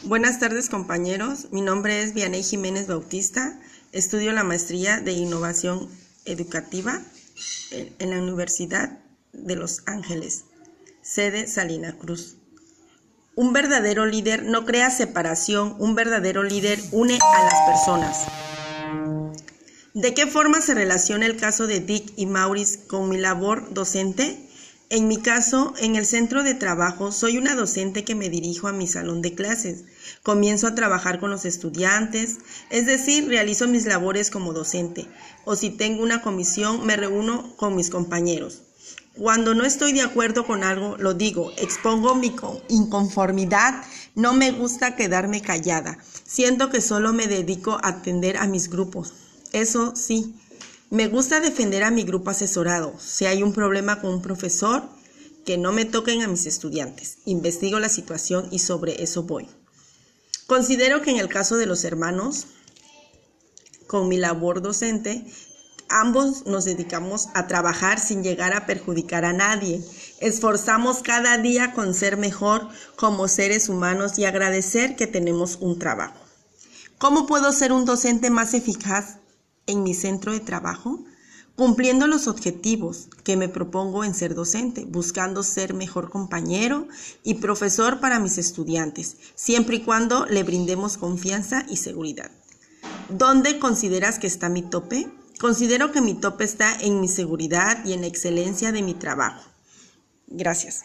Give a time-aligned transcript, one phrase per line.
[0.00, 3.60] Buenas tardes compañeros, mi nombre es Vianey Jiménez Bautista,
[3.92, 5.88] estudio la maestría de innovación
[6.24, 7.00] educativa
[7.70, 8.98] en la Universidad
[9.32, 10.44] de Los Ángeles,
[11.02, 12.36] sede Salina Cruz.
[13.36, 18.26] Un verdadero líder no crea separación, un verdadero líder une a las personas.
[19.94, 24.48] ¿De qué forma se relaciona el caso de Dick y Maurice con mi labor docente?
[24.94, 28.74] En mi caso, en el centro de trabajo, soy una docente que me dirijo a
[28.74, 29.84] mi salón de clases.
[30.22, 35.08] Comienzo a trabajar con los estudiantes, es decir, realizo mis labores como docente.
[35.46, 38.64] O si tengo una comisión, me reúno con mis compañeros.
[39.16, 42.36] Cuando no estoy de acuerdo con algo, lo digo, expongo mi
[42.68, 43.82] inconformidad,
[44.14, 45.96] no me gusta quedarme callada.
[46.26, 49.14] Siento que solo me dedico a atender a mis grupos.
[49.52, 50.34] Eso sí,
[50.92, 52.92] me gusta defender a mi grupo asesorado.
[53.00, 54.82] Si hay un problema con un profesor,
[55.46, 57.16] que no me toquen a mis estudiantes.
[57.24, 59.48] Investigo la situación y sobre eso voy.
[60.46, 62.46] Considero que en el caso de los hermanos,
[63.86, 65.24] con mi labor docente,
[65.88, 69.82] ambos nos dedicamos a trabajar sin llegar a perjudicar a nadie.
[70.20, 76.20] Esforzamos cada día con ser mejor como seres humanos y agradecer que tenemos un trabajo.
[76.98, 79.21] ¿Cómo puedo ser un docente más eficaz
[79.66, 81.04] en mi centro de trabajo,
[81.56, 86.88] cumpliendo los objetivos que me propongo en ser docente, buscando ser mejor compañero
[87.22, 92.30] y profesor para mis estudiantes, siempre y cuando le brindemos confianza y seguridad.
[93.08, 95.08] ¿Dónde consideras que está mi tope?
[95.40, 99.42] Considero que mi tope está en mi seguridad y en la excelencia de mi trabajo.
[100.28, 100.84] Gracias.